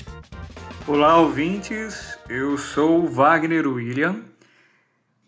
Olá, 0.87 1.17
ouvintes. 1.17 2.17
Eu 2.29 2.57
sou 2.57 3.07
Wagner 3.07 3.67
William. 3.67 4.30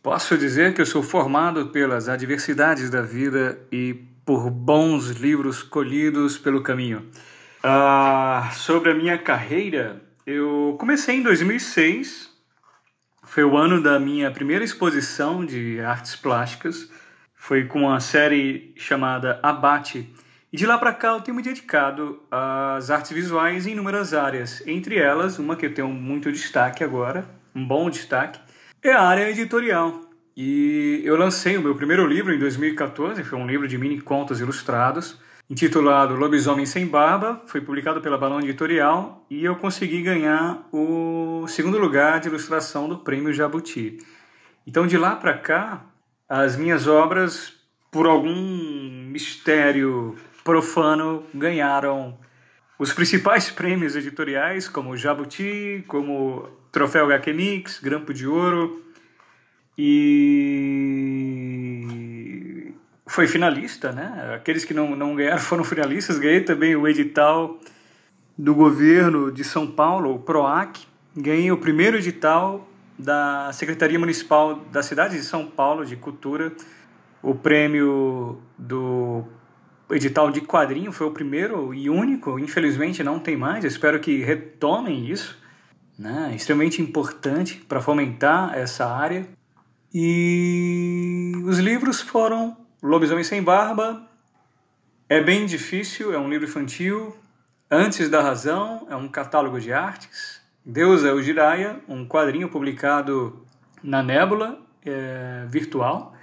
Posso 0.04 0.38
dizer 0.38 0.74
que 0.74 0.82
eu 0.82 0.86
sou 0.86 1.02
formado 1.02 1.68
pelas 1.68 2.10
adversidades 2.10 2.90
da 2.90 3.02
vida 3.02 3.58
e 3.72 3.94
por 4.26 4.50
bons 4.50 5.12
livros 5.12 5.64
colhidos 5.64 6.38
pelo 6.38 6.62
caminho. 6.62 7.10
Ah, 7.64 8.50
sobre 8.52 8.92
a 8.92 8.94
minha 8.94 9.18
carreira, 9.18 10.02
eu 10.28 10.76
comecei 10.78 11.16
em 11.16 11.24
2006. 11.24 12.30
Foi 13.24 13.46
o 13.46 13.56
ano 13.56 13.82
da 13.82 13.98
minha 13.98 14.30
primeira 14.30 14.66
exposição 14.66 15.46
de 15.46 15.80
artes 15.80 16.18
plásticas. 16.18 16.92
Foi 17.34 17.64
com 17.64 17.84
uma 17.84 18.02
série 18.02 18.74
chamada 18.76 19.40
Abate 19.42 20.14
e 20.52 20.58
de 20.58 20.66
lá 20.66 20.78
para 20.78 20.92
cá 20.92 21.14
eu 21.14 21.22
tenho 21.22 21.38
me 21.38 21.42
dedicado 21.42 22.22
às 22.30 22.92
artes 22.92 23.14
visuais 23.14 23.66
em 23.66 23.72
inúmeras 23.72 24.14
áreas. 24.14 24.62
Entre 24.68 24.98
elas, 24.98 25.40
uma 25.40 25.56
que 25.56 25.66
eu 25.66 25.74
tenho 25.74 25.88
muito 25.88 26.30
destaque 26.30 26.84
agora, 26.84 27.26
um 27.56 27.66
bom 27.66 27.90
destaque, 27.90 28.43
é 28.84 28.92
a 28.92 29.02
área 29.02 29.30
editorial. 29.30 30.02
E 30.36 31.02
eu 31.06 31.16
lancei 31.16 31.56
o 31.56 31.62
meu 31.62 31.74
primeiro 31.74 32.06
livro 32.06 32.34
em 32.34 32.40
2014, 32.40 33.24
foi 33.24 33.40
um 33.40 33.48
livro 33.48 33.68
de 33.68 33.78
mini 33.78 34.02
contos 34.02 34.42
ilustrados, 34.42 35.18
intitulado 35.50 36.16
Lobisomem 36.16 36.66
Sem 36.66 36.86
Barba, 36.86 37.42
foi 37.46 37.62
publicado 37.62 38.02
pela 38.02 38.18
Balão 38.18 38.40
Editorial 38.40 39.26
e 39.30 39.46
eu 39.46 39.56
consegui 39.56 40.02
ganhar 40.02 40.68
o 40.72 41.46
segundo 41.48 41.78
lugar 41.78 42.20
de 42.20 42.28
ilustração 42.28 42.90
do 42.90 42.98
Prêmio 42.98 43.32
Jabuti. 43.32 44.00
Então 44.68 44.86
de 44.86 44.98
lá 44.98 45.16
para 45.16 45.38
cá, 45.38 45.86
as 46.28 46.58
minhas 46.58 46.86
obras, 46.86 47.54
por 47.90 48.06
algum 48.06 48.34
mistério 49.10 50.16
profano 50.44 51.24
ganharam 51.34 52.18
os 52.78 52.92
principais 52.94 53.50
prêmios 53.52 53.96
editoriais, 53.96 54.68
como 54.68 54.98
Jabuti, 54.98 55.84
como 55.88 56.50
Troféu 56.72 57.06
HQ 57.06 57.34
Mix, 57.34 57.80
Grampo 57.80 58.14
de 58.14 58.28
Ouro, 58.28 58.84
e 59.78 60.64
foi 63.06 63.28
finalista, 63.28 63.92
né? 63.92 64.34
Aqueles 64.36 64.66
que 64.66 64.74
não, 64.74 64.96
não 64.96 65.16
ganharam 65.16 65.40
foram 65.42 65.64
finalistas. 65.64 66.18
Ganhei 66.20 66.42
também 66.42 66.76
o 66.76 66.88
edital 66.88 67.60
do 68.38 68.56
governo 68.56 69.32
de 69.32 69.44
São 69.44 69.68
Paulo, 69.68 70.14
o 70.14 70.20
PROAC. 70.20 70.80
Ganhei 71.16 71.52
o 71.52 71.58
primeiro 71.58 71.98
edital 71.98 72.68
da 72.98 73.52
Secretaria 73.54 74.00
Municipal 74.00 74.56
da 74.72 74.82
cidade 74.82 75.16
de 75.16 75.24
São 75.24 75.46
Paulo 75.46 75.86
de 75.86 75.96
Cultura, 75.96 76.52
o 77.22 77.36
prêmio 77.36 78.40
do 78.58 79.24
edital 79.92 80.32
de 80.32 80.42
quadrinho 80.42 80.92
foi 80.92 81.08
o 81.08 81.12
primeiro 81.12 81.74
e 81.74 81.90
único, 81.90 82.40
infelizmente 82.40 83.04
não 83.04 83.20
tem 83.20 83.36
mais, 83.36 83.64
espero 83.64 84.00
que 84.00 84.24
retomem 84.24 85.10
isso, 85.10 85.38
né? 85.98 86.32
extremamente 86.36 86.82
importante 86.82 87.56
para 87.68 87.82
fomentar 87.82 88.58
essa 88.58 88.86
área. 88.86 89.28
E 89.94 91.32
os 91.46 91.60
livros 91.60 92.02
foram 92.02 92.58
Lobisomem 92.82 93.24
Sem 93.24 93.44
Barba, 93.44 94.08
é 95.08 95.22
bem 95.22 95.46
difícil, 95.46 96.14
é 96.14 96.18
um 96.18 96.30
livro 96.30 96.48
infantil, 96.48 97.16
Antes 97.76 98.08
da 98.08 98.22
Razão, 98.22 98.86
é 98.88 98.96
um 98.96 99.08
catálogo 99.08 99.60
de 99.60 99.74
artes, 99.74 100.40
Deus 100.64 101.04
é 101.04 101.12
o 101.12 101.20
Jiraya, 101.20 101.80
um 101.88 102.08
quadrinho 102.08 102.48
publicado 102.48 103.44
na 103.84 104.04
Nébula 104.04 104.60
é, 104.86 105.44
virtual, 105.48 106.14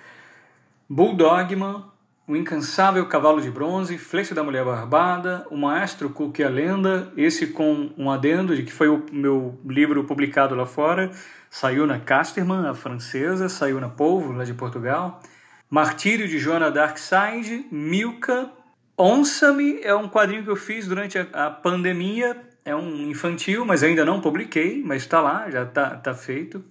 Bulldogman, 0.88 1.84
o 2.30 2.36
Incansável 2.36 3.04
Cavalo 3.06 3.41
de 3.41 3.50
Bronze, 3.50 3.98
Flecha 3.98 4.36
da 4.36 4.44
Mulher 4.44 4.64
Barbada, 4.64 5.44
O 5.50 5.56
Maestro 5.56 6.08
Cook 6.10 6.38
e 6.38 6.44
a 6.44 6.48
Lenda, 6.48 7.12
esse 7.16 7.48
com 7.48 7.91
um 7.98 8.08
adendo 8.08 8.54
de 8.54 8.62
que 8.62 8.72
foi 8.72 8.88
o 8.88 9.04
meu 9.10 9.58
livro 9.66 10.04
publicado 10.04 10.54
lá 10.54 10.64
fora, 10.64 11.10
saiu 11.50 11.88
na 11.88 11.98
Casterman, 11.98 12.68
a 12.68 12.72
francesa, 12.72 13.48
saiu 13.48 13.80
na 13.80 13.88
Polvo, 13.88 14.32
lá 14.32 14.44
de 14.44 14.54
Portugal. 14.54 15.20
Martírio 15.68 16.28
de 16.28 16.38
Joana 16.38 16.70
Darkside, 16.70 17.66
Milka, 17.68 18.48
Onça-me 18.97 19.80
é 19.82 19.92
um 19.92 20.08
quadrinho 20.08 20.44
que 20.44 20.50
eu 20.50 20.56
fiz 20.56 20.86
durante 20.86 21.18
a, 21.18 21.26
a, 21.32 21.50
pandemia, 21.50 22.36
é 22.64 22.76
um 22.76 23.10
infantil, 23.10 23.64
mas 23.64 23.82
ainda 23.82 24.04
não 24.04 24.20
publiquei, 24.20 24.80
mas 24.84 25.02
está 25.02 25.20
lá, 25.20 25.50
já 25.50 25.64
está 25.64 25.97
tá 25.97 26.14
feito. 26.14 26.62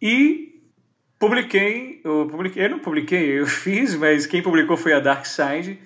E 0.00 0.61
Publiquei, 1.22 2.00
eu 2.02 2.26
publiquei, 2.28 2.64
eu 2.64 2.70
não 2.70 2.80
publiquei, 2.80 3.38
eu 3.38 3.46
fiz, 3.46 3.94
mas 3.94 4.26
quem 4.26 4.42
publicou 4.42 4.76
foi 4.76 4.92
a 4.92 4.98
Dark 4.98 5.24
Side 5.24 5.78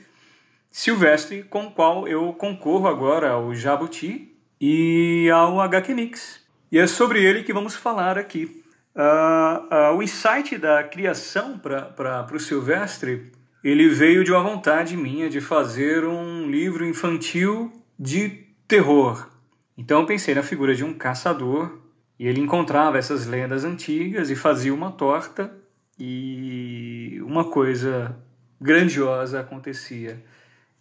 Silvestre, 0.70 1.42
com 1.42 1.66
o 1.66 1.70
qual 1.70 2.08
eu 2.08 2.32
concorro 2.32 2.88
agora 2.88 3.32
ao 3.32 3.54
Jabuti 3.54 4.34
e 4.58 5.28
ao 5.28 5.60
HQ 5.60 5.92
Mix. 5.92 6.40
E 6.72 6.78
é 6.78 6.86
sobre 6.86 7.22
ele 7.22 7.42
que 7.42 7.52
vamos 7.52 7.76
falar 7.76 8.16
aqui. 8.16 8.64
Uh, 8.94 9.92
uh, 9.92 9.96
o 9.98 10.02
insight 10.02 10.56
da 10.56 10.82
criação 10.82 11.58
para 11.58 12.26
o 12.32 12.40
Silvestre, 12.40 13.30
ele 13.62 13.90
veio 13.90 14.24
de 14.24 14.32
uma 14.32 14.42
vontade 14.42 14.96
minha 14.96 15.28
de 15.28 15.42
fazer 15.42 16.02
um 16.06 16.50
livro 16.50 16.82
infantil 16.82 17.70
de 17.98 18.42
terror. 18.66 19.28
Então 19.76 20.00
eu 20.00 20.06
pensei 20.06 20.34
na 20.34 20.42
figura 20.42 20.74
de 20.74 20.82
um 20.82 20.94
caçador 20.94 21.85
e 22.18 22.26
ele 22.26 22.40
encontrava 22.40 22.98
essas 22.98 23.26
lendas 23.26 23.64
antigas 23.64 24.30
e 24.30 24.36
fazia 24.36 24.72
uma 24.72 24.90
torta 24.90 25.52
e 25.98 27.20
uma 27.22 27.44
coisa 27.44 28.16
grandiosa 28.60 29.40
acontecia 29.40 30.22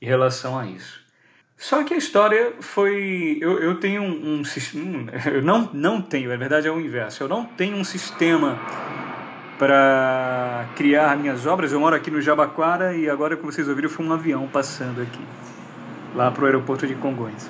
em 0.02 0.06
relação 0.06 0.58
a 0.58 0.66
isso. 0.66 1.04
Só 1.58 1.84
que 1.84 1.94
a 1.94 1.98
história 1.98 2.54
foi. 2.60 3.38
Eu, 3.40 3.60
eu 3.60 3.80
tenho 3.80 4.02
um, 4.02 4.42
um. 4.42 4.44
Eu 5.34 5.42
não, 5.42 5.70
não 5.74 6.02
tenho, 6.02 6.30
na 6.30 6.36
verdade 6.36 6.68
é 6.68 6.72
o 6.72 6.80
inverso. 6.80 7.24
Eu 7.24 7.30
não 7.30 7.46
tenho 7.46 7.78
um 7.78 7.84
sistema 7.84 8.60
para 9.58 10.68
criar 10.76 11.18
minhas 11.18 11.46
obras. 11.46 11.72
Eu 11.72 11.80
moro 11.80 11.96
aqui 11.96 12.12
no 12.12 12.22
Jabaquara 12.22 12.96
e 12.96 13.10
agora, 13.10 13.38
como 13.38 13.52
vocês 13.52 13.70
ouviram, 13.70 13.90
foi 13.90 14.06
um 14.06 14.12
avião 14.12 14.48
passando 14.48 15.02
aqui, 15.02 15.22
lá 16.14 16.30
para 16.30 16.44
o 16.44 16.46
aeroporto 16.46 16.86
de 16.86 16.96
Congonhas. 16.96 17.50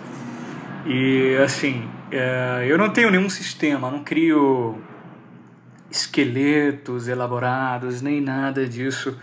E 0.85 1.35
assim, 1.43 1.89
é, 2.11 2.65
eu 2.67 2.77
não 2.77 2.89
tenho 2.89 3.09
nenhum 3.09 3.29
sistema, 3.29 3.89
não 3.89 4.03
crio 4.03 4.81
esqueletos 5.89 7.07
elaborados, 7.07 8.01
nem 8.01 8.21
nada 8.21 8.67
disso. 8.67 9.17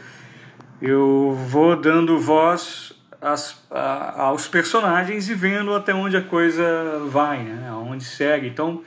Eu 0.80 1.36
vou 1.48 1.76
dando 1.76 2.18
voz 2.18 2.92
a, 3.20 4.22
aos 4.22 4.48
personagens 4.48 5.28
e 5.28 5.34
vendo 5.34 5.74
até 5.74 5.94
onde 5.94 6.16
a 6.16 6.22
coisa 6.22 7.00
vai, 7.08 7.42
né? 7.44 7.68
aonde 7.70 8.04
segue. 8.04 8.48
Então, 8.48 8.82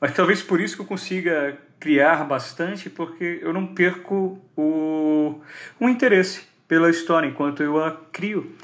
mas 0.00 0.12
talvez 0.12 0.42
por 0.42 0.60
isso 0.60 0.76
que 0.76 0.82
eu 0.82 0.86
consiga 0.86 1.56
criar 1.80 2.24
bastante, 2.24 2.90
porque 2.90 3.38
eu 3.42 3.52
não 3.52 3.66
perco 3.66 4.38
o, 4.56 5.40
o 5.80 5.88
interesse 5.88 6.42
pela 6.68 6.90
história 6.90 7.28
enquanto 7.28 7.62
eu 7.62 7.82
a 7.82 7.92
crio 8.12 8.54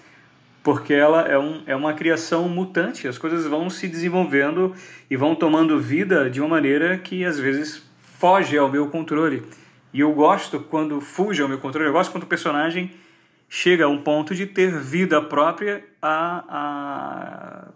porque 0.62 0.94
ela 0.94 1.22
é, 1.22 1.38
um, 1.38 1.62
é 1.66 1.74
uma 1.74 1.92
criação 1.92 2.48
mutante, 2.48 3.08
as 3.08 3.18
coisas 3.18 3.46
vão 3.46 3.68
se 3.68 3.88
desenvolvendo 3.88 4.74
e 5.10 5.16
vão 5.16 5.34
tomando 5.34 5.80
vida 5.80 6.30
de 6.30 6.40
uma 6.40 6.48
maneira 6.48 6.96
que 6.98 7.24
às 7.24 7.38
vezes 7.38 7.82
foge 8.18 8.56
ao 8.56 8.70
meu 8.70 8.88
controle. 8.88 9.42
E 9.92 10.00
eu 10.00 10.12
gosto 10.12 10.60
quando 10.60 11.00
fuge 11.00 11.42
ao 11.42 11.48
meu 11.48 11.58
controle, 11.58 11.88
eu 11.88 11.92
gosto 11.92 12.12
quando 12.12 12.22
o 12.22 12.26
personagem 12.26 12.92
chega 13.48 13.84
a 13.84 13.88
um 13.88 14.00
ponto 14.00 14.34
de 14.34 14.46
ter 14.46 14.78
vida 14.78 15.20
própria 15.20 15.84
a, 16.00 16.44
a 16.48 17.68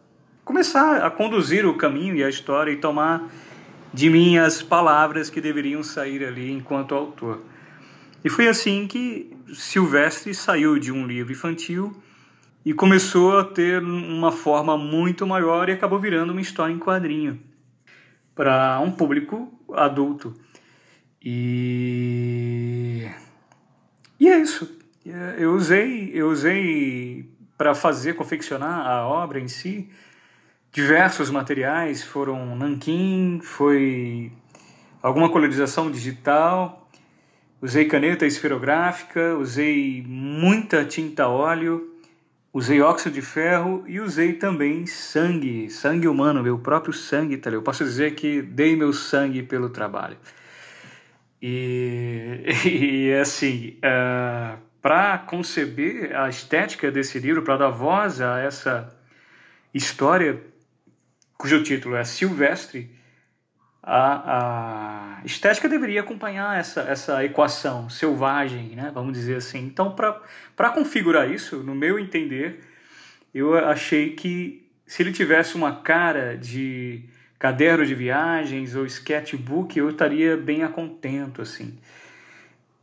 começar 0.45 1.05
a 1.05 1.11
conduzir 1.11 1.67
o 1.67 1.75
caminho 1.75 2.15
e 2.15 2.23
a 2.23 2.29
história 2.29 2.71
e 2.71 2.77
tomar 2.77 3.29
de 3.93 4.09
mim 4.09 4.39
as 4.39 4.63
palavras 4.63 5.29
que 5.29 5.41
deveriam 5.41 5.83
sair 5.83 6.25
ali 6.25 6.53
enquanto 6.53 6.95
autor. 6.95 7.43
E 8.25 8.31
foi 8.31 8.49
assim 8.49 8.87
que 8.87 9.37
Silvestre 9.53 10.33
saiu 10.35 10.79
de 10.79 10.93
um 10.93 11.07
livro 11.07 11.33
infantil 11.33 11.95
e 12.67 12.75
começou 12.75 13.39
a 13.39 13.45
ter 13.45 13.81
uma 13.81 14.33
forma 14.33 14.77
muito 14.77 15.25
maior 15.25 15.69
e 15.69 15.73
acabou 15.73 16.01
virando 16.01 16.33
uma 16.33 16.41
história 16.41 16.73
em 16.73 16.81
quadrinho 16.81 17.41
para 18.35 18.81
um 18.81 18.91
público 18.91 19.57
adulto. 19.73 20.35
E 21.23 23.09
e 24.19 24.27
é 24.27 24.37
isso. 24.37 24.77
Eu 25.39 25.55
usei 25.55 26.11
eu 26.13 26.29
usei 26.29 27.31
para 27.57 27.73
fazer 27.73 28.15
confeccionar 28.15 28.85
a 28.85 29.07
obra 29.07 29.39
em 29.39 29.47
si 29.47 29.89
diversos 30.73 31.31
materiais, 31.31 32.03
foram 32.03 32.57
nanquim, 32.57 33.39
foi 33.45 34.33
alguma 35.01 35.31
colorização 35.31 35.89
digital, 35.89 36.91
usei 37.63 37.85
caneta 37.85 38.27
esferográfica, 38.27 39.37
usei 39.37 40.05
muita 40.05 40.85
tinta 40.85 41.29
óleo, 41.29 41.96
usei 42.57 42.81
óxido 42.81 43.15
de 43.15 43.21
ferro 43.21 43.85
e 43.87 44.01
usei 44.01 44.33
também 44.33 44.87
sangue, 44.87 45.69
sangue 45.69 46.09
humano, 46.09 46.43
meu 46.43 46.59
próprio 46.59 46.91
sangue, 46.91 47.37
tá? 47.37 47.51
eu 47.51 47.61
posso 47.61 47.85
dizer 47.85 48.15
que 48.15 48.41
dei 48.41 48.75
meu 48.75 48.95
sangue 48.95 49.43
pelo 49.43 49.69
trabalho. 49.69 50.17
E, 51.43 52.47
e 52.65 53.13
assim, 53.13 53.77
uh, 53.77 53.79
é, 53.83 54.57
para 54.81 55.19
conceber 55.19 56.17
a 56.17 56.31
estética 56.31 56.91
desse 56.91 57.19
livro, 57.19 57.43
para 57.43 57.59
dar 57.59 57.69
voz 57.69 58.23
a 58.23 58.41
essa 58.41 58.91
história 59.75 60.43
cujo 61.37 61.63
título 61.63 61.95
é 61.95 62.05
Silvestre, 62.05 62.91
a, 63.89 65.21
a 65.21 65.25
estética 65.25 65.69
deveria 65.69 66.01
acompanhar 66.01 66.59
essa, 66.59 66.81
essa 66.81 67.25
equação 67.25 67.89
selvagem, 67.89 68.75
né? 68.75 68.91
vamos 68.93 69.13
dizer 69.13 69.37
assim. 69.37 69.61
Então, 69.61 69.95
para 69.95 70.71
configurar 70.71 71.31
isso, 71.31 71.59
no 71.59 71.73
meu 71.73 71.97
entender, 71.97 72.65
eu 73.33 73.57
achei 73.57 74.11
que 74.17 74.69
se 74.85 75.05
ele 75.05 75.13
tivesse 75.13 75.55
uma 75.55 75.77
cara 75.77 76.37
de 76.37 77.05
caderno 77.39 77.87
de 77.87 77.95
viagens 77.95 78.75
ou 78.75 78.85
sketchbook, 78.87 79.79
eu 79.79 79.91
estaria 79.91 80.37
bem 80.37 80.65
a 80.65 80.69
contento, 80.69 81.41
assim. 81.41 81.79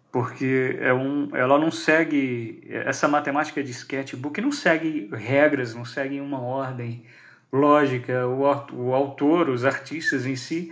Porque 0.09 0.77
é 0.79 0.93
um, 0.93 1.35
ela 1.35 1.59
não 1.59 1.71
segue, 1.71 2.63
essa 2.69 3.09
matemática 3.09 3.61
de 3.61 3.71
sketchbook 3.71 4.39
não 4.39 4.53
segue 4.53 5.09
regras, 5.11 5.75
não 5.75 5.83
segue 5.83 6.21
uma 6.21 6.39
ordem 6.39 7.03
lógica, 7.51 8.25
o, 8.25 8.41
o 8.73 8.93
autor, 8.93 9.49
os 9.49 9.65
artistas 9.65 10.25
em 10.25 10.35
si, 10.35 10.71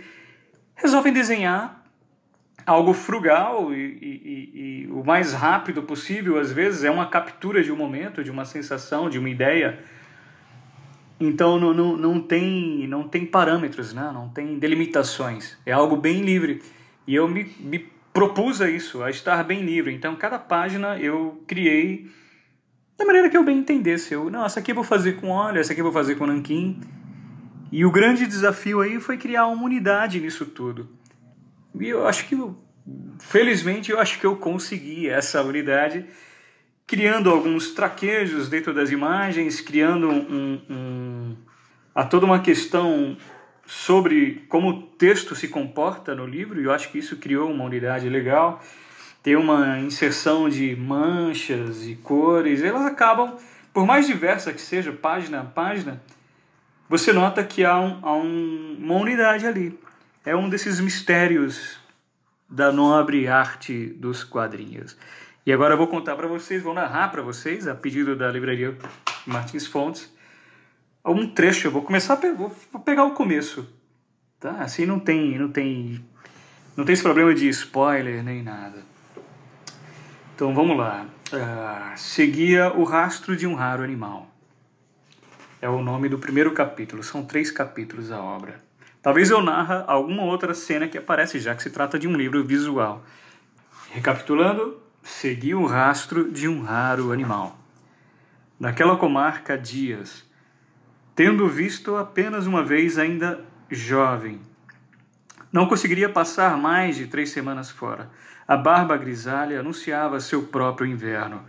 resolvem 0.74 1.12
desenhar 1.12 1.82
algo 2.66 2.92
frugal 2.92 3.74
e, 3.74 3.76
e, 3.76 4.84
e, 4.84 4.88
o 4.90 5.04
mais 5.04 5.32
rápido 5.32 5.82
possível, 5.82 6.38
às 6.38 6.52
vezes 6.52 6.84
é 6.84 6.90
uma 6.90 7.06
captura 7.06 7.62
de 7.62 7.72
um 7.72 7.76
momento, 7.76 8.22
de 8.22 8.30
uma 8.30 8.44
sensação, 8.44 9.10
de 9.10 9.18
uma 9.18 9.28
ideia. 9.28 9.78
Então 11.20 11.58
não, 11.58 11.72
não, 11.72 11.96
não, 11.96 12.20
tem, 12.20 12.86
não 12.88 13.08
tem 13.08 13.24
parâmetros, 13.26 13.92
né? 13.92 14.10
não 14.12 14.28
tem 14.28 14.58
delimitações, 14.58 15.56
é 15.64 15.72
algo 15.72 15.96
bem 15.96 16.22
livre. 16.22 16.62
E 17.06 17.14
eu 17.14 17.28
me, 17.28 17.44
me 17.60 17.78
propus 18.12 18.60
a 18.60 18.70
isso, 18.70 19.02
a 19.02 19.10
estar 19.10 19.42
bem 19.44 19.62
livre. 19.62 19.92
Então 19.94 20.14
cada 20.16 20.38
página 20.38 20.98
eu 20.98 21.42
criei 21.46 22.10
da 22.96 23.04
maneira 23.04 23.28
que 23.28 23.36
eu 23.36 23.44
bem 23.44 23.58
entendesse. 23.58 24.14
Eu, 24.14 24.30
não, 24.30 24.44
essa 24.44 24.60
aqui 24.60 24.70
eu 24.70 24.76
vou 24.76 24.84
fazer 24.84 25.14
com 25.20 25.28
óleo, 25.28 25.58
essa 25.58 25.72
aqui 25.72 25.80
eu 25.80 25.84
vou 25.84 25.92
fazer 25.92 26.16
com 26.16 26.26
nanquim. 26.26 26.80
E 27.72 27.86
o 27.86 27.90
grande 27.90 28.26
desafio 28.26 28.82
aí 28.82 29.00
foi 29.00 29.16
criar 29.16 29.46
uma 29.46 29.64
unidade 29.64 30.20
nisso 30.20 30.44
tudo. 30.44 30.90
E 31.80 31.88
eu 31.88 32.06
acho 32.06 32.28
que, 32.28 32.38
felizmente, 33.18 33.90
eu 33.90 33.98
acho 33.98 34.20
que 34.20 34.26
eu 34.26 34.36
consegui 34.36 35.08
essa 35.08 35.40
unidade, 35.42 36.04
criando 36.86 37.30
alguns 37.30 37.70
traquejos 37.70 38.50
dentro 38.50 38.74
das 38.74 38.90
imagens, 38.90 39.62
criando 39.62 40.06
um, 40.06 40.60
um, 40.68 41.36
a 41.94 42.04
toda 42.04 42.26
uma 42.26 42.40
questão 42.40 43.16
sobre 43.64 44.44
como 44.50 44.68
o 44.68 44.82
texto 44.82 45.34
se 45.34 45.48
comporta 45.48 46.14
no 46.14 46.26
livro, 46.26 46.60
e 46.60 46.64
eu 46.64 46.72
acho 46.72 46.90
que 46.90 46.98
isso 46.98 47.16
criou 47.16 47.50
uma 47.50 47.64
unidade 47.64 48.06
legal 48.06 48.62
ter 49.22 49.36
uma 49.36 49.78
inserção 49.78 50.48
de 50.48 50.74
manchas 50.76 51.86
e 51.86 51.94
cores, 51.94 52.62
elas 52.62 52.84
acabam, 52.84 53.36
por 53.72 53.86
mais 53.86 54.06
diversa 54.06 54.52
que 54.52 54.60
seja, 54.60 54.92
página 54.92 55.40
a 55.40 55.44
página, 55.44 56.02
você 56.92 57.10
nota 57.10 57.42
que 57.42 57.64
há, 57.64 57.80
um, 57.80 57.98
há 58.02 58.14
um, 58.14 58.76
uma 58.78 58.96
unidade 58.96 59.46
ali. 59.46 59.80
É 60.26 60.36
um 60.36 60.46
desses 60.46 60.78
mistérios 60.78 61.78
da 62.46 62.70
nobre 62.70 63.26
arte 63.26 63.86
dos 63.86 64.22
quadrinhos. 64.22 64.94
E 65.46 65.50
agora 65.54 65.72
eu 65.72 65.78
vou 65.78 65.86
contar 65.86 66.16
para 66.16 66.28
vocês, 66.28 66.62
vou 66.62 66.74
narrar 66.74 67.08
para 67.08 67.22
vocês, 67.22 67.66
a 67.66 67.74
pedido 67.74 68.14
da 68.14 68.30
livraria 68.30 68.76
Martins 69.26 69.66
Fontes, 69.66 70.12
um 71.02 71.26
trecho. 71.26 71.68
Eu 71.68 71.70
vou 71.70 71.80
começar, 71.80 72.16
vou, 72.16 72.54
vou 72.70 72.82
pegar 72.82 73.04
o 73.04 73.12
começo, 73.12 73.66
tá? 74.38 74.50
Assim 74.60 74.84
não 74.84 75.00
tem, 75.00 75.38
não 75.38 75.48
tem, 75.48 76.04
não 76.76 76.84
tem 76.84 76.92
esse 76.92 77.02
problema 77.02 77.34
de 77.34 77.48
spoiler 77.48 78.22
nem 78.22 78.42
nada. 78.42 78.82
Então 80.34 80.54
vamos 80.54 80.76
lá. 80.76 81.06
Uh, 81.32 81.96
seguia 81.96 82.70
o 82.76 82.84
rastro 82.84 83.34
de 83.34 83.46
um 83.46 83.54
raro 83.54 83.82
animal. 83.82 84.31
É 85.62 85.68
o 85.68 85.80
nome 85.80 86.08
do 86.08 86.18
primeiro 86.18 86.50
capítulo. 86.50 87.04
São 87.04 87.24
três 87.24 87.48
capítulos 87.48 88.10
a 88.10 88.20
obra. 88.20 88.60
Talvez 89.00 89.30
eu 89.30 89.40
narra 89.40 89.84
alguma 89.86 90.24
outra 90.24 90.54
cena 90.54 90.88
que 90.88 90.98
aparece, 90.98 91.38
já 91.38 91.54
que 91.54 91.62
se 91.62 91.70
trata 91.70 92.00
de 92.00 92.08
um 92.08 92.16
livro 92.16 92.42
visual. 92.42 93.04
Recapitulando, 93.92 94.80
seguia 95.04 95.56
o 95.56 95.64
rastro 95.64 96.32
de 96.32 96.48
um 96.48 96.62
raro 96.62 97.12
animal. 97.12 97.56
Naquela 98.58 98.96
comarca, 98.96 99.56
dias, 99.56 100.28
tendo 101.14 101.46
visto 101.46 101.96
apenas 101.96 102.44
uma 102.44 102.64
vez 102.64 102.98
ainda 102.98 103.44
jovem, 103.70 104.40
não 105.52 105.68
conseguiria 105.68 106.08
passar 106.08 106.56
mais 106.56 106.96
de 106.96 107.06
três 107.06 107.30
semanas 107.30 107.70
fora. 107.70 108.10
A 108.48 108.56
barba 108.56 108.96
grisalha 108.96 109.60
anunciava 109.60 110.18
seu 110.18 110.42
próprio 110.42 110.88
inverno. 110.88 111.44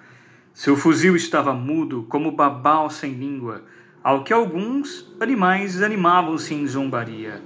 Seu 0.54 0.78
fuzil 0.78 1.16
estava 1.16 1.52
mudo, 1.52 2.04
como 2.04 2.32
babau 2.32 2.92
sem 2.92 3.14
língua, 3.14 3.64
ao 4.04 4.24
que 4.24 4.34
alguns 4.34 5.12
animais 5.20 5.82
animavam-se 5.82 6.54
em 6.54 6.68
zombaria. 6.68 7.42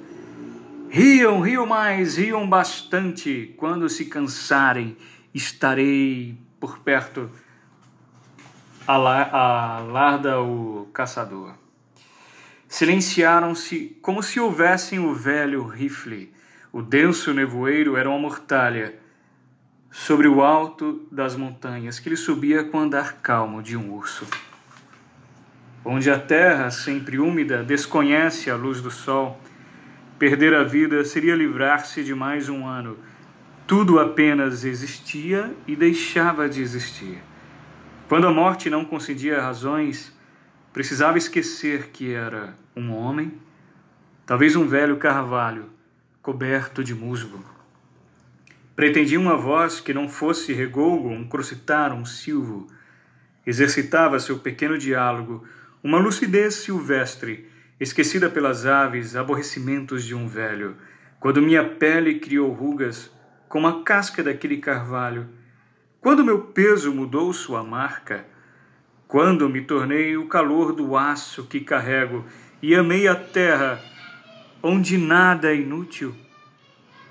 Riam, 0.90 1.42
riam 1.42 1.66
mais, 1.66 2.18
riam 2.18 2.48
bastante. 2.48 3.54
Quando 3.58 3.88
se 3.88 4.06
cansarem, 4.06 4.98
estarei 5.34 6.38
por 6.60 6.80
perto. 6.80 7.30
Alarda 8.88 10.42
o 10.42 10.90
caçador. 10.94 11.54
Silenciaram-se 12.68 13.98
como 14.02 14.24
se 14.24 14.40
houvessem 14.40 15.00
o 15.00 15.14
velho 15.14 15.66
rifle 15.68 16.34
o 16.72 16.82
denso 16.84 17.34
nevoeiro 17.34 17.96
era 17.98 18.10
uma 18.10 18.20
mortalha 18.20 19.00
sobre 19.90 20.28
o 20.28 20.44
alto 20.44 21.08
das 21.12 21.36
montanhas 21.36 21.98
que 21.98 22.10
ele 22.10 22.16
subia 22.16 22.64
com 22.64 22.78
o 22.78 22.82
andar 22.82 23.14
calmo 23.22 23.64
de 23.64 23.76
um 23.76 23.94
urso. 23.94 24.28
Onde 25.90 26.12
a 26.12 26.20
terra, 26.20 26.70
sempre 26.70 27.18
úmida, 27.18 27.64
desconhece 27.64 28.52
a 28.52 28.58
luz 28.58 28.82
do 28.82 28.92
sol, 28.92 29.40
perder 30.20 30.54
a 30.54 30.62
vida 30.62 31.06
seria 31.06 31.34
livrar-se 31.34 32.04
de 32.04 32.14
mais 32.14 32.50
um 32.50 32.68
ano. 32.68 32.98
Tudo 33.66 33.98
apenas 33.98 34.66
existia 34.66 35.56
e 35.66 35.78
deixava 35.78 36.50
de 36.50 36.62
existir. 36.62 37.24
Quando 38.10 38.28
a 38.28 38.34
morte 38.34 38.70
não 38.70 38.84
concedia 38.84 39.42
razões, 39.42 40.14
precisava 40.74 41.18
esquecer 41.18 41.88
que 41.88 42.14
era 42.14 42.54
um 42.76 42.92
homem, 42.94 43.40
talvez 44.26 44.58
um 44.58 44.68
velho 44.68 44.98
carvalho, 44.98 45.70
coberto 46.22 46.84
de 46.84 46.94
musgo. 46.94 47.42
Pretendia 48.76 49.18
uma 49.18 49.38
voz 49.38 49.80
que 49.80 49.94
não 49.94 50.10
fosse 50.10 50.52
regougo, 50.52 51.08
um 51.08 51.26
crocitar, 51.26 51.94
um 51.94 52.04
silvo. 52.04 52.68
Exercitava 53.46 54.20
seu 54.20 54.38
pequeno 54.40 54.78
diálogo, 54.78 55.48
uma 55.88 56.00
lucidez 56.00 56.56
silvestre, 56.56 57.50
esquecida 57.80 58.30
pelas 58.30 58.66
aves, 58.66 59.16
aborrecimentos 59.16 60.04
de 60.04 60.14
um 60.14 60.28
velho. 60.28 60.76
Quando 61.18 61.42
minha 61.42 61.64
pele 61.64 62.20
criou 62.20 62.52
rugas, 62.52 63.10
como 63.48 63.68
a 63.68 63.84
casca 63.86 64.22
daquele 64.22 64.58
carvalho. 64.58 65.30
Quando 66.02 66.26
meu 66.26 66.42
peso 66.42 66.94
mudou 66.94 67.32
sua 67.32 67.64
marca. 67.64 68.26
Quando 69.08 69.48
me 69.48 69.62
tornei 69.62 70.18
o 70.18 70.28
calor 70.28 70.74
do 70.74 70.98
aço 70.98 71.46
que 71.46 71.62
carrego 71.62 72.26
e 72.62 72.76
amei 72.76 73.08
a 73.08 73.16
terra 73.16 73.82
onde 74.62 74.98
nada 74.98 75.54
é 75.54 75.56
inútil. 75.56 76.14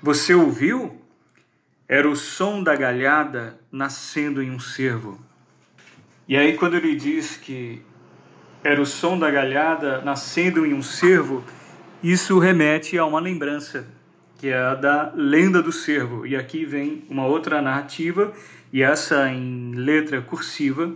Você 0.03 0.35
ouviu? 0.35 1.01
Era 1.87 2.07
o 2.07 2.15
som 2.15 2.61
da 2.61 2.75
galhada 2.75 3.59
nascendo 3.71 4.39
em 4.39 4.51
um 4.51 4.59
cervo. 4.59 5.19
E 6.27 6.37
aí, 6.37 6.55
quando 6.55 6.75
ele 6.75 6.95
diz 6.95 7.37
que 7.37 7.81
era 8.63 8.81
o 8.81 8.85
som 8.85 9.17
da 9.17 9.29
galhada 9.29 10.01
nascendo 10.01 10.65
em 10.65 10.73
um 10.73 10.81
cervo, 10.81 11.43
isso 12.03 12.37
remete 12.39 12.97
a 12.97 13.05
uma 13.05 13.19
lembrança, 13.19 13.87
que 14.37 14.49
é 14.49 14.57
a 14.57 14.75
da 14.75 15.11
lenda 15.15 15.61
do 15.61 15.71
cervo. 15.71 16.25
E 16.25 16.35
aqui 16.35 16.65
vem 16.65 17.03
uma 17.09 17.25
outra 17.25 17.61
narrativa, 17.61 18.33
e 18.71 18.83
essa 18.83 19.29
em 19.29 19.73
letra 19.73 20.21
cursiva, 20.21 20.93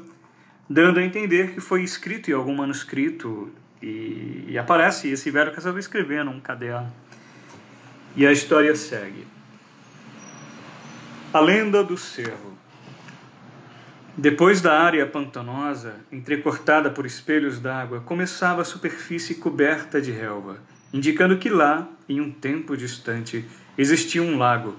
dando 0.70 1.00
a 1.00 1.04
entender 1.04 1.54
que 1.54 1.60
foi 1.60 1.84
escrito 1.84 2.30
em 2.30 2.34
algum 2.34 2.56
manuscrito, 2.56 3.50
e, 3.82 4.46
e 4.48 4.58
aparece 4.58 5.10
esse 5.10 5.32
velho 5.32 5.52
caçador 5.52 5.80
escrevendo 5.80 6.30
um 6.30 6.40
caderno. 6.40 6.92
E 8.16 8.28
a 8.28 8.32
história 8.32 8.76
segue. 8.76 9.26
A 11.34 11.40
lenda 11.40 11.84
do 11.84 11.98
cervo. 11.98 12.51
Depois 14.18 14.60
da 14.60 14.78
área 14.78 15.08
pantanosa, 15.08 15.96
entrecortada 16.12 16.90
por 16.90 17.06
espelhos 17.06 17.60
d'água, 17.60 18.02
começava 18.02 18.62
a 18.62 18.66
superfície 18.66 19.36
coberta 19.36 20.02
de 20.02 20.12
relva, 20.12 20.58
indicando 20.94 21.38
que 21.38 21.50
lá, 21.50 21.88
em 22.10 22.20
um 22.20 22.30
tempo 22.30 22.76
distante, 22.76 23.46
existia 23.78 24.22
um 24.22 24.38
lago, 24.38 24.76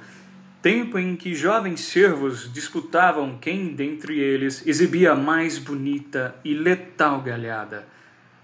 tempo 0.61 0.99
em 0.99 1.17
que 1.17 1.35
jovens 1.35 1.81
cervos 1.81 2.53
disputavam 2.53 3.39
quem 3.39 3.75
dentre 3.75 4.21
eles 4.21 4.67
exibia 4.67 5.13
a 5.13 5.17
mais 5.17 5.59
bonita 5.59 6.35
e 6.45 6.53
letal 6.53 7.23
galhada, 7.23 7.89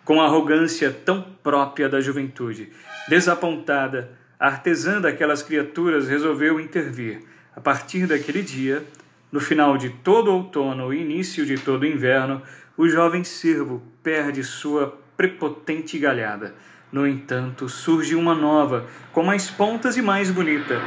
com 0.07 0.23
a 0.23 0.25
arrogância 0.25 0.91
tão 0.91 1.23
própria 1.43 1.87
da 1.87 2.01
juventude. 2.01 2.73
Desapontada, 3.11 4.11
a 4.41 4.47
artesã 4.47 5.03
daquelas 5.03 5.43
criaturas 5.43 6.09
resolveu 6.09 6.59
intervir. 6.59 7.21
A 7.55 7.61
partir 7.61 8.07
daquele 8.07 8.43
dia, 8.43 8.83
no 9.31 9.41
final 9.41 9.77
de 9.77 9.91
todo 9.91 10.33
outono 10.33 10.93
e 10.93 11.01
início 11.01 11.45
de 11.45 11.57
todo 11.57 11.87
inverno, 11.87 12.43
o 12.77 12.89
jovem 12.89 13.25
cervo 13.25 13.83
perde 14.03 14.43
sua 14.43 14.99
prepotente 15.17 15.99
galhada. 15.99 16.55
No 16.91 17.07
entanto, 17.07 17.69
surge 17.69 18.15
uma 18.15 18.35
nova, 18.35 18.87
com 19.13 19.23
mais 19.23 19.51
pontas 19.51 19.97
e 19.97 20.03
mais 20.03 20.31
bonita. 20.31 20.81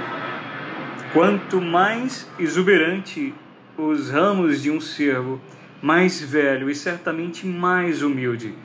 Quanto 1.13 1.61
mais 1.61 2.27
exuberante 2.39 3.33
os 3.77 4.09
ramos 4.09 4.61
de 4.61 4.71
um 4.71 4.81
cervo, 4.81 5.39
mais 5.81 6.21
velho 6.21 6.69
e 6.69 6.75
certamente 6.75 7.45
mais 7.45 8.01
humilde, 8.01 8.55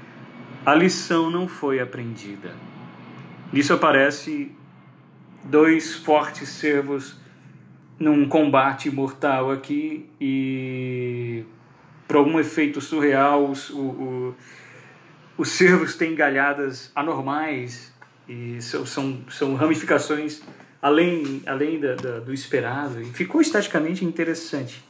a 0.64 0.75
lição 0.75 1.30
não 1.30 1.47
foi 1.47 1.80
aprendida. 1.80 2.54
Nisso 3.52 3.73
aparece 3.73 4.52
dois 5.45 5.97
fortes 5.97 6.49
cervos 6.49 7.18
num 7.98 8.28
combate 8.28 8.90
mortal 8.90 9.50
aqui 9.50 10.08
e 10.20 11.44
por 12.06 12.16
algum 12.16 12.38
efeito 12.38 12.80
surreal 12.80 13.48
os, 13.48 13.70
o, 13.70 13.80
o, 13.80 14.34
os 15.38 15.50
cervos 15.50 15.96
têm 15.96 16.14
galhadas 16.14 16.92
anormais 16.94 17.92
e 18.28 18.60
são, 18.60 18.84
são, 18.84 19.24
são 19.30 19.54
ramificações 19.54 20.42
além, 20.80 21.42
além 21.46 21.80
da, 21.80 21.94
da, 21.94 22.20
do 22.20 22.32
esperado 22.32 23.00
e 23.00 23.06
ficou 23.06 23.40
esteticamente 23.40 24.04
interessante. 24.04 24.84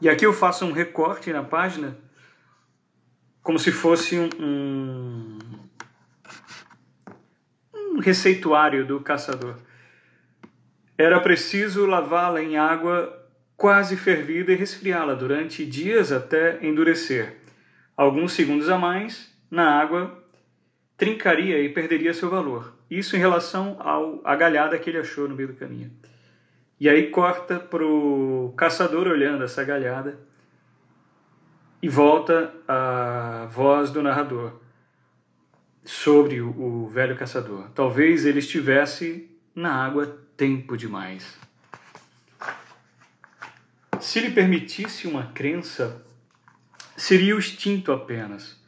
E 0.00 0.08
aqui 0.08 0.26
eu 0.26 0.32
faço 0.32 0.64
um 0.66 0.72
recorte 0.72 1.32
na 1.32 1.42
página 1.42 1.96
como 3.42 3.58
se 3.58 3.72
fosse 3.72 4.18
um, 4.18 4.28
um, 4.38 5.38
um 7.74 7.98
receituário 7.98 8.86
do 8.86 9.00
caçador. 9.00 9.56
Era 10.98 11.20
preciso 11.20 11.84
lavá-la 11.84 12.42
em 12.42 12.56
água 12.56 13.26
quase 13.56 13.96
fervida 13.96 14.52
e 14.52 14.56
resfriá-la 14.56 15.14
durante 15.14 15.64
dias 15.64 16.12
até 16.12 16.64
endurecer. 16.64 17.36
Alguns 17.96 18.32
segundos 18.32 18.68
a 18.68 18.78
mais, 18.78 19.34
na 19.50 19.78
água, 19.80 20.22
trincaria 20.96 21.60
e 21.60 21.68
perderia 21.68 22.14
seu 22.14 22.30
valor. 22.30 22.74
Isso 22.90 23.16
em 23.16 23.18
relação 23.18 23.76
ao, 23.80 24.20
à 24.24 24.36
galhada 24.36 24.78
que 24.78 24.90
ele 24.90 24.98
achou 24.98 25.28
no 25.28 25.34
meio 25.34 25.48
do 25.48 25.54
caminho. 25.54 25.90
E 26.78 26.88
aí 26.88 27.10
corta 27.10 27.58
para 27.58 27.84
o 27.84 28.52
caçador 28.56 29.06
olhando 29.06 29.44
essa 29.44 29.64
galhada 29.64 30.18
e 31.82 31.88
volta 31.88 32.52
a 32.68 33.48
voz 33.50 33.90
do 33.90 34.02
narrador 34.02 34.52
sobre 35.84 36.40
o, 36.40 36.48
o 36.48 36.88
velho 36.88 37.16
caçador. 37.16 37.70
Talvez 37.74 38.26
ele 38.26 38.40
estivesse 38.40 39.30
na 39.54 39.72
água 39.72 40.25
tempo 40.36 40.76
demais. 40.76 41.38
Se 44.00 44.20
lhe 44.20 44.30
permitisse 44.30 45.08
uma 45.08 45.24
crença, 45.32 46.04
seria 46.96 47.34
o 47.34 47.38
instinto 47.38 47.90
apenas. 47.90 48.60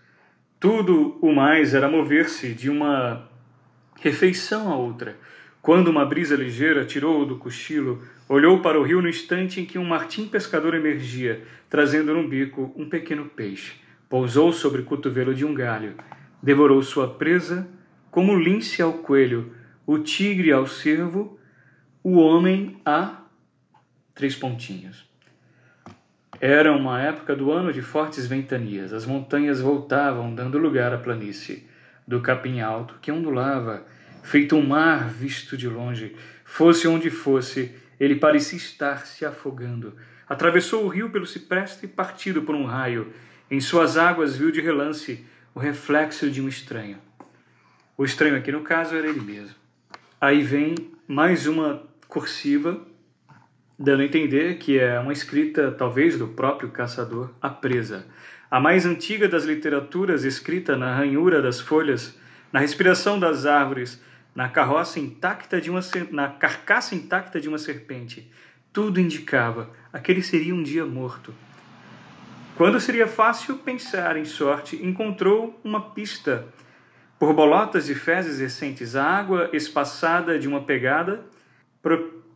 Tudo 0.58 1.18
o 1.20 1.32
mais 1.32 1.74
era 1.74 1.88
mover-se 1.88 2.54
de 2.54 2.70
uma 2.70 3.28
refeição 4.00 4.72
a 4.72 4.76
outra. 4.76 5.16
Quando 5.60 5.88
uma 5.88 6.06
brisa 6.06 6.34
ligeira 6.34 6.86
tirou-o 6.86 7.26
do 7.26 7.36
cochilo, 7.36 8.02
olhou 8.28 8.60
para 8.60 8.80
o 8.80 8.82
rio 8.82 9.02
no 9.02 9.08
instante 9.08 9.60
em 9.60 9.66
que 9.66 9.78
um 9.78 9.84
martim 9.84 10.26
pescador 10.26 10.74
emergia, 10.74 11.44
trazendo 11.68 12.14
no 12.14 12.26
bico 12.26 12.72
um 12.74 12.88
pequeno 12.88 13.26
peixe. 13.26 13.74
Pousou 14.08 14.52
sobre 14.52 14.80
o 14.80 14.84
cotovelo 14.84 15.34
de 15.34 15.44
um 15.44 15.52
galho, 15.52 15.94
devorou 16.42 16.82
sua 16.82 17.06
presa, 17.06 17.68
como 18.10 18.34
lince 18.34 18.80
ao 18.80 18.94
coelho, 18.94 19.52
o 19.86 19.98
tigre 19.98 20.50
ao 20.50 20.66
cervo 20.66 21.37
o 22.02 22.16
homem 22.16 22.80
a 22.84 23.22
três 24.14 24.34
pontinhos. 24.34 25.06
Era 26.40 26.72
uma 26.72 27.00
época 27.00 27.34
do 27.34 27.50
ano 27.50 27.72
de 27.72 27.82
fortes 27.82 28.26
ventanias. 28.26 28.92
As 28.92 29.04
montanhas 29.04 29.60
voltavam, 29.60 30.34
dando 30.34 30.56
lugar 30.58 30.92
à 30.92 30.98
planície 30.98 31.68
do 32.06 32.20
capim 32.20 32.60
alto 32.60 32.94
que 33.02 33.10
ondulava, 33.10 33.84
feito 34.22 34.56
um 34.56 34.64
mar 34.66 35.08
visto 35.08 35.56
de 35.56 35.68
longe. 35.68 36.14
Fosse 36.44 36.86
onde 36.86 37.10
fosse, 37.10 37.74
ele 37.98 38.14
parecia 38.14 38.56
estar 38.56 39.04
se 39.04 39.24
afogando. 39.24 39.96
Atravessou 40.28 40.84
o 40.84 40.88
rio 40.88 41.10
pelo 41.10 41.26
cipreste 41.26 41.88
partido 41.88 42.42
por 42.42 42.54
um 42.54 42.64
raio. 42.64 43.12
Em 43.50 43.60
suas 43.60 43.96
águas 43.96 44.36
viu 44.36 44.52
de 44.52 44.60
relance 44.60 45.26
o 45.54 45.58
reflexo 45.58 46.30
de 46.30 46.40
um 46.40 46.48
estranho. 46.48 46.98
O 47.96 48.04
estranho 48.04 48.36
aqui 48.36 48.52
no 48.52 48.62
caso 48.62 48.94
era 48.94 49.08
ele 49.08 49.20
mesmo. 49.20 49.56
Aí 50.20 50.42
vem 50.42 50.76
mais 51.08 51.46
uma 51.46 51.87
cursiva, 52.08 52.80
dando 53.78 54.00
a 54.00 54.04
entender 54.04 54.56
que 54.58 54.78
é 54.78 54.98
uma 54.98 55.12
escrita, 55.12 55.70
talvez, 55.70 56.18
do 56.18 56.26
próprio 56.26 56.70
caçador, 56.70 57.30
a 57.40 57.50
presa. 57.50 58.06
A 58.50 58.58
mais 58.58 58.86
antiga 58.86 59.28
das 59.28 59.44
literaturas, 59.44 60.24
escrita 60.24 60.76
na 60.76 60.96
ranhura 60.96 61.42
das 61.42 61.60
folhas, 61.60 62.18
na 62.50 62.58
respiração 62.58 63.20
das 63.20 63.44
árvores, 63.44 64.02
na 64.34 64.48
carroça 64.48 64.98
intacta 64.98 65.60
de 65.60 65.70
uma 65.70 65.80
na 66.10 66.28
carcaça 66.28 66.94
intacta 66.94 67.40
de 67.40 67.48
uma 67.48 67.58
serpente, 67.58 68.30
tudo 68.72 69.00
indicava 69.00 69.70
aquele 69.92 70.22
seria 70.22 70.54
um 70.54 70.62
dia 70.62 70.86
morto. 70.86 71.34
Quando 72.56 72.80
seria 72.80 73.06
fácil 73.06 73.58
pensar 73.58 74.16
em 74.16 74.24
sorte, 74.24 74.76
encontrou 74.84 75.60
uma 75.62 75.90
pista. 75.90 76.46
Por 77.18 77.34
bolotas 77.34 77.88
e 77.88 77.94
fezes 77.94 78.40
recentes, 78.40 78.96
a 78.96 79.04
água 79.04 79.50
espaçada 79.52 80.38
de 80.38 80.48
uma 80.48 80.62
pegada 80.62 81.24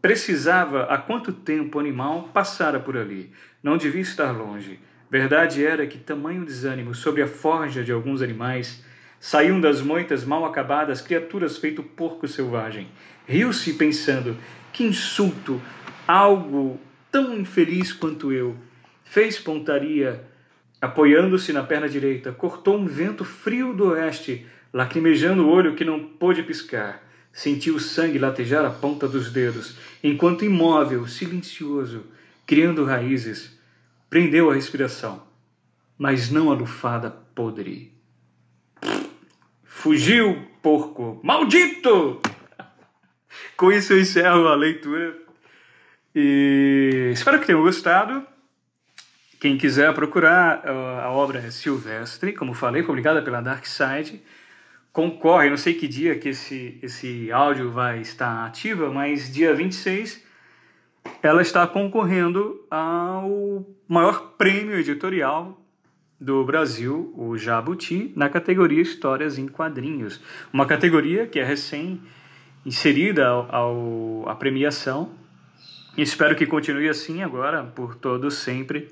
precisava 0.00 0.84
há 0.84 0.99
quanto 0.99 1.32
tempo 1.32 1.78
o 1.78 1.80
animal 1.80 2.30
passara 2.32 2.80
por 2.80 2.96
ali. 2.96 3.32
Não 3.62 3.76
devia 3.76 4.00
estar 4.00 4.32
longe. 4.32 4.78
Verdade 5.11 5.64
era 5.64 5.87
que 5.87 5.99
tamanho 5.99 6.44
desânimo 6.44 6.94
sobre 6.94 7.22
a 7.22 7.26
forja 7.26 7.84
de 7.84 7.92
alguns 7.92 8.22
animais 8.22 8.82
saíam 9.20 9.61
das 9.61 9.80
moitas 9.80 10.25
mal 10.25 10.44
acabadas 10.44 11.00
criaturas 11.00 11.58
feito 11.58 11.82
porco 11.82 12.26
selvagem. 12.26 12.88
Riu-se 13.26 13.75
pensando: 13.75 14.37
que 14.72 14.82
insulto! 14.84 15.61
Algo 16.08 16.80
tão 17.11 17.32
infeliz 17.38 17.92
quanto 17.92 18.32
eu. 18.32 18.56
Fez 19.04 19.38
pontaria, 19.38 20.25
apoiando-se 20.80 21.52
na 21.52 21.62
perna 21.62 21.88
direita, 21.88 22.32
cortou 22.32 22.76
um 22.76 22.87
vento 22.87 23.25
frio 23.25 23.72
do 23.72 23.90
oeste, 23.90 24.44
lacrimejando 24.72 25.46
o 25.46 25.50
olho 25.50 25.76
que 25.76 25.84
não 25.84 26.00
pôde 26.00 26.42
piscar. 26.42 27.00
Sentiu 27.33 27.77
o 27.77 27.81
sangue 27.81 28.19
latejar 28.19 28.65
a 28.65 28.71
ponta 28.71 29.09
dos 29.09 29.31
dedos, 29.31 29.77
enquanto 30.05 30.45
imóvel, 30.45 31.07
silencioso, 31.07 32.05
criando 32.47 32.85
raízes, 32.85 33.59
prendeu 34.11 34.51
a 34.51 34.55
respiração, 34.55 35.23
mas 35.97 36.31
não 36.31 36.51
a 36.51 36.55
lufada 36.55 37.11
podre. 37.35 37.93
Fugiu, 39.65 40.47
porco! 40.61 41.19
Maldito! 41.25 42.21
Com 43.57 43.73
isso 43.73 43.95
eu 43.95 44.01
encerro 44.01 44.49
a 44.49 44.55
leitura. 44.55 45.17
E 46.15 47.11
espero 47.12 47.41
que 47.41 47.47
tenham 47.47 47.62
gostado. 47.62 48.27
Quem 49.41 49.57
quiser 49.57 49.93
procurar, 49.95 50.65
a 50.69 51.11
obra 51.11 51.41
é 51.41 51.51
Silvestre, 51.51 52.33
como 52.33 52.55
falei, 52.55 52.83
publicada 52.83 53.23
pela 53.23 53.41
Dark 53.41 53.67
Side 53.67 54.23
concorre, 54.92 55.49
não 55.49 55.56
sei 55.56 55.75
que 55.75 55.88
dia 55.88 56.18
que 56.18 56.28
esse, 56.28 56.78
esse 56.82 57.32
áudio 57.32 57.70
vai 57.70 58.00
estar 58.00 58.46
ativa, 58.46 58.90
mas 58.90 59.32
dia 59.32 59.54
26 59.54 60.22
ela 61.22 61.42
está 61.42 61.66
concorrendo 61.66 62.64
ao 62.70 63.66
maior 63.88 64.34
prêmio 64.37 64.76
editorial 64.76 65.58
do 66.20 66.44
Brasil, 66.44 67.12
o 67.16 67.37
Jabuti, 67.37 68.12
na 68.14 68.28
categoria 68.28 68.80
Histórias 68.80 69.38
em 69.38 69.49
Quadrinhos. 69.49 70.20
Uma 70.52 70.66
categoria 70.66 71.26
que 71.26 71.40
é 71.40 71.44
recém 71.44 72.00
inserida 72.64 73.26
ao, 73.26 73.52
ao, 73.52 74.28
à 74.28 74.34
premiação. 74.37 75.11
Espero 75.99 76.37
que 76.37 76.46
continue 76.46 76.88
assim 76.88 77.22
agora, 77.22 77.64
por 77.64 77.96
todo 77.96 78.30
sempre. 78.30 78.88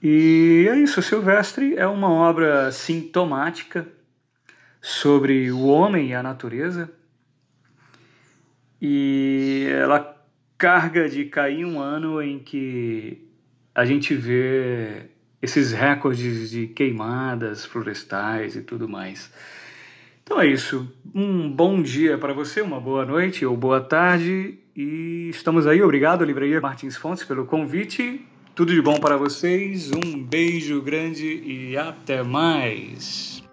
E 0.00 0.68
é 0.70 0.76
isso, 0.76 1.02
Silvestre 1.02 1.74
é 1.76 1.86
uma 1.86 2.08
obra 2.08 2.70
sintomática 2.70 3.97
sobre 4.80 5.50
o 5.50 5.66
homem 5.66 6.08
e 6.08 6.14
a 6.14 6.22
natureza. 6.22 6.90
E 8.80 9.66
ela 9.70 10.16
carga 10.56 11.08
de 11.08 11.24
cair 11.24 11.64
um 11.64 11.80
ano 11.80 12.22
em 12.22 12.38
que 12.38 13.26
a 13.74 13.84
gente 13.84 14.14
vê 14.14 15.06
esses 15.40 15.72
recordes 15.72 16.50
de 16.50 16.66
queimadas 16.66 17.64
florestais 17.64 18.56
e 18.56 18.62
tudo 18.62 18.88
mais. 18.88 19.32
Então 20.22 20.40
é 20.40 20.46
isso. 20.46 20.92
Um 21.14 21.50
bom 21.50 21.80
dia 21.80 22.18
para 22.18 22.32
você, 22.32 22.60
uma 22.60 22.80
boa 22.80 23.06
noite 23.06 23.46
ou 23.46 23.56
boa 23.56 23.80
tarde. 23.80 24.58
E 24.76 25.28
estamos 25.30 25.66
aí. 25.66 25.82
Obrigado, 25.82 26.24
Livraria 26.24 26.60
Martins 26.60 26.96
Fontes, 26.96 27.24
pelo 27.24 27.46
convite. 27.46 28.20
Tudo 28.54 28.74
de 28.74 28.82
bom 28.82 28.98
para 28.98 29.16
vocês. 29.16 29.90
Um 29.92 30.22
beijo 30.22 30.82
grande 30.82 31.24
e 31.26 31.76
até 31.76 32.22
mais. 32.22 33.47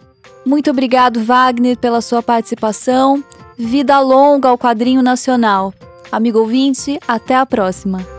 Muito 0.46 0.70
obrigado, 0.70 1.24
Wagner, 1.24 1.78
pela 1.78 2.02
sua 2.02 2.22
participação. 2.22 3.24
Vida 3.58 4.00
longa 4.00 4.50
ao 4.50 4.58
quadrinho 4.58 5.02
nacional. 5.02 5.74
Amigo 6.12 6.40
ouvinte, 6.40 7.00
até 7.08 7.36
a 7.36 7.46
próxima. 7.46 8.14